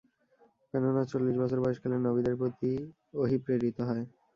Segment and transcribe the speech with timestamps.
[0.69, 2.71] কেননা, চল্লিশ বছর বয়সকালে নবীদের প্রতি
[3.15, 4.03] ওহী প্রেরিত হয়।